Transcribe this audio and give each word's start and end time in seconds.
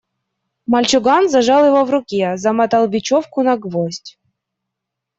Мальчуган 0.65 1.27
зажал 1.35 1.67
его 1.67 1.85
в 1.85 1.91
руке, 1.91 2.33
замотал 2.35 2.87
бечевку 2.87 3.43
на 3.43 3.55
гвоздь. 3.55 4.17